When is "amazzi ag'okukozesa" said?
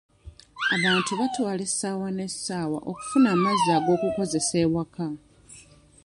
3.35-4.55